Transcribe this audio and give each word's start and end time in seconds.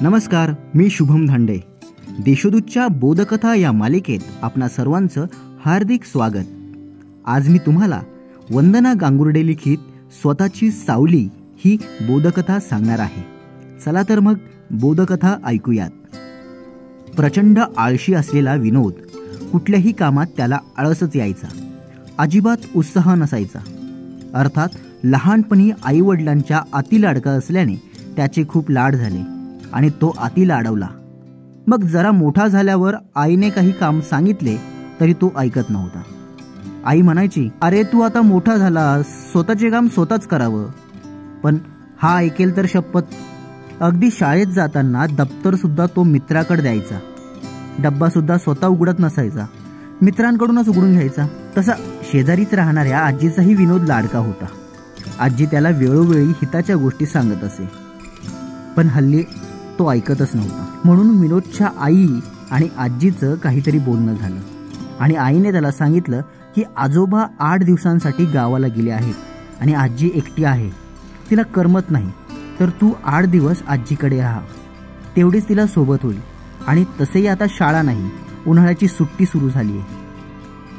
नमस्कार 0.00 0.50
मी 0.74 0.90
शुभम 0.90 1.26
धांडे. 1.26 1.58
देशोदूतच्या 2.08 2.88
बोधकथा 2.88 3.54
या 3.54 3.72
मालिकेत 3.72 4.18
आपणा 4.42 4.68
सर्वांचं 4.68 5.26
हार्दिक 5.64 6.04
स्वागत. 6.04 6.44
आज 7.26 7.48
मी 7.48 7.58
तुम्हाला 7.58 8.00
वंदना 8.50 8.94
गांगुर्डे 9.00 9.46
लिखित 9.46 9.78
स्वतःची 10.22 10.70
सावली 10.70 11.28
ही 11.34 11.76
बोधकथा 12.00 12.60
सांगणार 12.60 12.98
आहे. 12.98 13.24
चला 13.84 14.02
तर 14.08 14.20
मग 14.20 14.34
बोधकथा 14.70 15.36
ऐकूयात. 15.44 15.90
प्रचंड 17.16 17.58
आळशी 17.76 18.14
असलेला 18.14 18.54
विनोद 18.54 18.92
कुठल्याही 19.52 19.92
कामात 19.92 20.26
त्याला 20.36 20.58
आळसच 20.76 21.16
यायचा. 21.16 21.48
अजिबात 22.18 22.56
उत्साह 22.76 23.14
नसायचा. 23.14 23.58
अर्थात 24.34 24.68
लहानपणी 25.04 25.70
आईवडिलांच्या 25.84 26.62
अति 26.72 27.02
लाडका 27.02 27.30
असल्याने 27.30 27.74
त्याचे 28.16 28.44
खूप 28.48 28.70
लाड 28.70 28.94
झाले. 28.94 29.37
आणि 29.72 29.90
तो 29.90 30.14
अति 30.18 30.50
अडवला. 30.50 30.88
मग 31.66 31.84
जरा 31.84 32.10
मोठा 32.10 32.46
झाल्यावर 32.46 32.94
आईने 33.16 33.50
काही 33.50 33.72
काम 33.72 34.00
सांगितले 34.00 34.56
तरी 35.00 35.12
तो 35.12 35.32
ऐकत 35.36 35.70
नव्हता. 35.70 36.02
आई 36.86 37.02
म्हणायची 37.02 37.48
अरे 37.62 37.82
तू 37.82 38.00
आता 38.00 38.22
मोठा 38.22 38.56
झाला 38.56 39.02
स्वतःचे 39.02 39.70
काम 39.70 39.88
स्वतःच 39.88 40.26
करावं. 40.26 40.64
पण 41.42 41.56
हा 42.02 42.16
ऐकेल 42.16 42.56
तर 42.56 42.66
शपथ. 42.68 43.00
अगदी 43.80 44.08
शाळेत 44.12 44.46
जाताना 44.46 45.06
दप्तर 45.06 45.54
सुद्धा 45.54 45.86
तो 45.86 46.02
मित्राकडे 46.02 46.62
द्यायचा. 46.62 46.98
डब्बा 47.78 48.08
सुद्धा 48.08 48.38
स्वतः 48.38 48.66
उघडत 48.66 48.92
नसायचा. 48.98 49.46
मित्रांकडूनच 50.02 50.68
उघडून 50.68 50.92
घ्यायचा. 50.92 51.26
तसा 51.58 51.72
शेजारीच 52.12 52.54
राहणाऱ्या 52.54 52.98
आजीचाही 52.98 53.54
विनोद 53.54 53.82
लाडका 53.82 54.18
होता. 54.18 54.46
आजी 55.18 55.46
त्याला 55.46 55.68
वेळोवेळी 55.68 56.26
हिताच्या 56.26 56.76
गोष्टी 56.76 57.06
सांगत 57.06 57.44
असे. 57.44 57.88
पण 58.76 58.86
हल्ली 58.86 59.22
तो 59.78 59.92
ऐकतच 59.92 60.30
नव्हता. 60.34 60.80
म्हणून 60.84 61.20
विनोदच्या 61.20 61.68
आई 61.80 62.06
आणि 62.50 62.68
आजीचं 62.78 63.34
काहीतरी 63.34 63.78
बोलणं 63.78 64.14
झालं. 64.14 64.40
आणि 65.00 65.14
आईने 65.14 65.52
त्याला 65.52 65.70
सांगितलं 65.70 66.20
की 66.56 66.62
आजोबा 66.76 67.24
आठ 67.40 67.64
दिवसांसाठी 67.64 68.24
गावाला 68.24 68.66
गेले 68.66 68.90
आहेत 68.90 69.14
आणि 69.60 69.74
आजी 69.74 70.10
एकटी 70.14 70.44
आहे. 70.44 70.70
तिला 71.30 71.42
करमत 71.42 71.90
नाही. 71.90 72.10
तर 72.60 72.68
तू 72.68 72.92
आठ 73.04 73.24
दिवस 73.24 73.62
आजीकडे 73.68 74.20
राहा. 74.20 74.40
तेवढीच 75.16 75.48
तिला 75.48 75.66
सोबत 75.66 75.96
होईल. 76.02 76.20
आणि 76.66 76.84
तसेही 77.00 77.26
आता 77.26 77.44
शाळा 77.48 77.82
नाही. 77.82 78.10
उन्हाळ्याची 78.46 78.88
सुट्टी 78.88 79.24
सुरू 79.24 79.48
झाली 79.50 79.72
आहे 79.72 79.84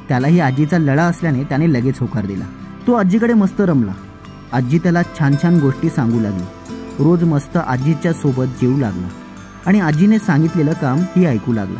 त्यालाही 0.09 0.39
आजीचा 0.39 0.77
लढा 0.77 1.03
असल्याने 1.03 1.43
त्याने 1.43 1.73
लगेच 1.73 1.99
होकार 1.99 2.25
दिला. 2.25 2.45
तो 2.87 2.93
आजीकडे 2.93 3.33
मस्त 3.33 3.61
रमला. 3.61 3.93
आजी 4.53 4.77
त्याला 4.77 5.01
छान 5.03 5.35
छान 5.43 5.59
गोष्टी 5.59 5.89
सांगू 5.89 6.19
लागली. 6.19 6.75
रोज 6.99 7.23
मस्त 7.23 7.57
आजीच्या 7.57 8.13
सोबत 8.13 8.45
जेवू 8.61 8.77
लागला. 8.77 9.07
आणि 9.65 9.79
आजीने 9.79 10.19
सांगितलेलं 10.19 10.73
काम 10.73 10.99
ही 11.15 11.25
ऐकू 11.25 11.53
लागला. 11.53 11.79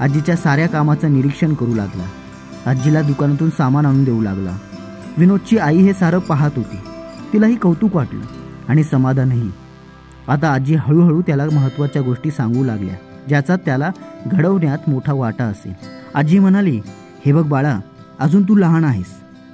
आजीच्या 0.00 0.36
साऱ्या 0.36 0.68
कामाचं 0.68 1.12
निरीक्षण 1.12 1.54
करू 1.54 1.74
लागला. 1.74 2.04
आजीला 2.70 3.02
दुकानातून 3.02 3.50
सामान 3.50 3.86
आणून 3.86 4.04
देऊ 4.04 4.22
लागला. 4.22 4.56
विनोदची 5.18 5.58
आई 5.58 5.76
हे 5.76 5.92
सारं 5.92 6.18
पाहत 6.18 6.50
होती. 6.56 6.76
तिलाही 7.32 7.56
कौतुक 7.56 7.96
वाटलं 7.96 8.24
आणि 8.68 8.84
समाधानही. 8.84 9.50
आता 10.28 10.52
आजी 10.52 10.74
हळूहळू 10.74 11.22
त्याला 11.22 11.44
महत्त्वाच्या 11.52 12.02
गोष्टी 12.02 12.30
सांगू 12.30 12.64
लागल्या 12.64 12.94
ज्याचा 13.28 13.56
त्याला 13.56 13.90
घडवण्यात 14.26 14.78
मोठा 14.88 15.12
वाटा 15.12 15.44
असेल. 15.44 15.72
आजी 16.14 16.38
म्हणाली 16.38 16.80
हे 17.26 17.32
बघ 17.32 17.46
बाळा 17.46 17.78
अजून 18.18 18.42
तू 18.42 18.56
लहान 18.56 18.84
आहेस. 18.84 19.06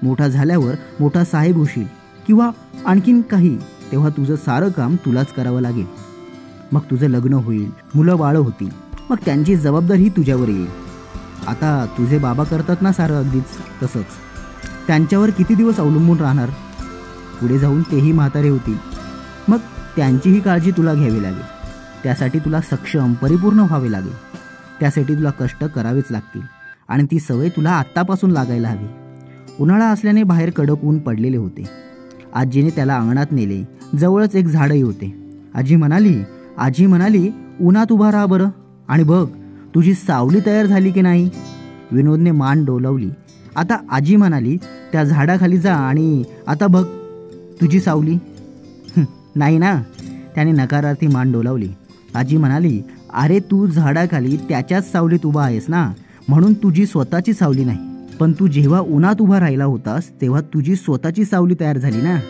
मोठा 0.03 0.29
झाल्यावर 0.29 0.75
मोठा 1.01 1.25
साहेब 1.25 1.57
होशील 1.57 1.87
किंवा 2.27 2.51
आणखीन 2.87 3.23
काही 3.23 3.59
तेव्हा 3.93 4.09
तुझं 4.09 4.37
सारं 4.37 4.69
काम 4.69 4.97
तुलाच 4.97 5.33
करावं 5.33 5.61
लागेल. 5.61 5.87
मग 6.73 6.81
तुझं 6.81 7.07
लग्न 7.07 7.33
होईल 7.33 7.71
मुलं 7.95 8.19
बाळं 8.19 8.39
होतील 8.39 8.69
मग 9.11 9.17
त्यांची 9.25 9.57
जबाबदारी 9.57 10.09
तुझ्यावर 10.09 10.49
येईल. 10.49 10.67
आता 11.47 11.87
तुझे 11.99 12.19
बाबा 12.19 12.45
करतात 12.45 12.77
ना 12.81 12.93
सारं 12.93 13.15
अगदीच 13.15 13.45
तसंच. 13.83 14.05
त्यांच्यावर 14.87 15.31
किती 15.31 15.55
दिवस 15.55 15.77
अवलंबून 15.77 16.19
राहणार? 16.19 16.49
पुढे 17.41 17.59
जाऊन 17.59 17.83
तेही 17.83 18.13
म्हातारे 18.13 18.49
होतील. 18.49 18.79
मग 19.49 19.59
त्यांचीही 19.97 20.41
काळजी 20.41 20.71
तुला 20.71 20.95
घ्यावी 20.95 21.23
लागेल. 21.23 21.47
त्यासाठी 22.03 22.39
तुला 22.39 22.61
सक्षम 22.61 23.13
परिपूर्ण 23.13 23.61
व्हावे 23.61 23.93
लागेल. 23.93 24.15
त्यासाठी 24.81 25.15
तुला 25.15 25.31
कष्ट 25.31 25.65
करावेच 25.65 26.05
लागतील. 26.11 26.43
आणि 26.89 27.07
ती 27.11 27.21
सवय 27.21 27.49
तुला 27.49 27.71
आत्तापासून 27.71 28.31
लागायला 28.31 28.69
हवी. 28.69 28.87
उन्हाळा 29.61 29.87
असल्याने 29.87 30.23
बाहेर 30.23 30.51
कडक 30.51 30.85
ऊन 30.85 30.99
पडलेले 30.99 31.37
होते. 31.37 31.86
आजीने 32.35 32.71
त्याला 32.71 32.97
अंगणात 32.97 33.27
नेले. 33.31 33.63
जवळच 33.97 34.35
एक 34.37 34.47
झाडही 34.47 34.83
होते. 34.83 35.15
आजी 35.55 35.77
म्हणाली 35.77 36.23
आजी 36.59 36.87
म्हणाली 36.87 37.31
उन्हात 37.61 37.93
उभा 37.93 38.13
राहा 38.13 38.27
बरं. 38.27 38.49
आणि 38.89 39.03
बघ 39.03 39.27
तुझी 39.75 39.95
सावली 39.95 40.41
तयार 40.47 40.67
झाली 40.67 40.91
की 40.91 41.01
नाही? 41.01 41.31
विनोदने 41.93 42.31
मान 42.31 42.65
डोलवली. 42.65 43.11
आता 43.57 43.77
आजी 43.91 44.17
म्हणाली 44.17 44.57
त्या 44.93 45.05
झाडाखाली 45.05 45.59
जा 45.59 45.75
आणि 45.75 46.25
आता 46.47 46.67
बघ 46.67 46.85
तुझी 47.61 47.81
सावली. 47.81 48.19
नाही 49.37 49.59
ना. 49.59 49.83
त्याने 50.35 50.53
नकारार्थी 50.53 51.07
मान 51.07 51.33
डोलावली. 51.33 51.69
आजी 52.15 52.37
म्हणाली 52.37 52.83
अरे 53.15 53.39
तू 53.39 53.67
झाडाखाली 53.67 54.37
त्याच्याच 54.37 54.93
सावलीत 54.93 55.27
उभा 55.27 55.45
आहेस 55.45 55.65
ना. 55.69 55.93
म्हणून 56.29 56.55
तुझी 56.55 56.87
स्वतःची 56.87 57.33
सावली 57.33 57.65
नाही. 57.65 57.79
पण 58.21 58.33
तू 58.33 58.47
जेव्हा 58.47 58.81
उन्हात 58.81 59.15
उभा 59.21 59.41
राहिला 59.41 59.65
होतास 59.65 60.11
तेव्हा 60.21 60.41
तुझी 60.41 60.77
स्वतःची 60.77 61.25
सावली 61.25 61.55
तयार 61.61 61.79
झाली 61.79 62.03
ना? 62.03 62.21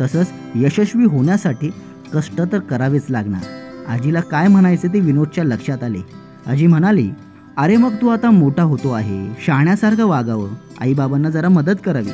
तसंच 0.00 0.32
यशस्वी 0.54 1.04
होण्यासाठी 1.04 1.70
कष्ट 2.14 2.40
तर 2.52 2.58
करावेच 2.58 3.02
लागणार. 3.10 3.40
आजीला 3.88 4.20
काय 4.20 4.48
म्हणायचे 4.48 4.88
ते 4.88 5.00
विनोदच्या 5.00 5.44
लक्षात 5.44 5.84
आले. 5.84 5.98
आजी 6.46 6.66
म्हणाली 6.66 7.10
अरे 7.56 7.76
मग 7.76 7.94
तू 8.02 8.08
आता 8.08 8.30
मोठा 8.30 8.62
होतो 8.62 8.90
आहे. 8.90 9.36
शाण्यासारखं 9.46 10.06
वागावं. 10.06 10.48
आईबाबांना 10.80 11.30
जरा 11.30 11.48
मदत 11.48 11.78
करावी. 11.84 12.10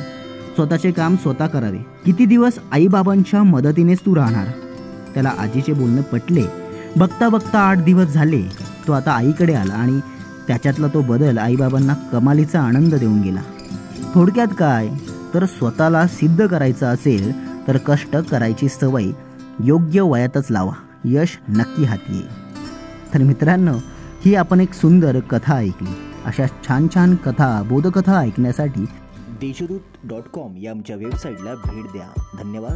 स्वतःचे 0.55 0.91
काम 0.91 1.15
स्वतः 1.15 1.47
करावे. 1.47 1.77
किती 2.05 2.25
दिवस 2.25 2.53
आईबाबांच्या 2.71 3.43
मदतीनेच 3.43 3.99
तू 3.99 4.15
राहणार? 4.15 4.47
त्याला 5.13 5.31
आजीचे 5.39 5.73
बोलणे 5.73 6.01
पटले. 6.01 6.43
बघता 6.97 7.29
बघता 7.29 7.59
आठ 7.59 7.77
दिवस 7.77 8.07
झाले. 8.07 8.41
तो 8.87 8.91
आता 8.91 9.11
आईकडे 9.11 9.53
आला 9.53 9.73
आणि 9.73 9.99
त्याच्यातला 10.47 10.87
तो 10.87 11.01
बदल 11.01 11.37
आईबाबांना 11.37 11.93
कमालीचा 11.93 12.61
आनंद 12.61 12.95
देऊन 12.95 13.21
गेला. 13.21 13.41
थोडक्यात 14.15 14.47
काय? 14.57 14.89
तर 15.33 15.45
स्वतःला 15.45 16.07
सिद्ध 16.07 16.47
करायचं 16.47 16.85
असेल 16.85 17.31
तर 17.67 17.77
कष्ट 17.77 18.17
करायची 18.17 18.69
सवय 18.69 19.05
योग्य 19.63 20.01
वयातच 20.01 20.51
लावा. 20.51 20.73
यश 21.05 21.39
नक्की 21.49 21.83
हाती 21.83 22.13
येईल. 22.13 22.27
तर 23.13 23.23
मित्रांनो 23.23 23.73
ही 24.25 24.35
आपण 24.35 24.59
एक 24.59 24.73
सुंदर 24.73 25.19
कथा 25.19 25.55
ऐकली. 25.55 25.93
अशा 26.25 26.45
छान 26.45 26.87
छान 26.95 27.15
कथा 27.15 27.63
बोधकथा 27.63 28.19
ऐकण्यासाठी 28.19 28.85
देशदूत 29.41 29.79
डॉट 30.03 30.23
कॉम 30.33 30.57
या 30.57 30.71
आमच्या 30.71 30.95
वेबसाईटला 30.95 31.53
भेट 31.53 31.83
द्या. 31.83 32.21
धन्यवाद. 32.43 32.75